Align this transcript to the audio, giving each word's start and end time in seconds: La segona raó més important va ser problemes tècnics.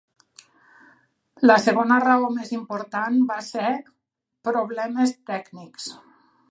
La 1.49 1.57
segona 1.65 1.99
raó 2.05 2.31
més 2.39 2.51
important 2.57 3.21
va 3.33 3.39
ser 3.51 3.69
problemes 4.51 5.19
tècnics. 5.35 5.91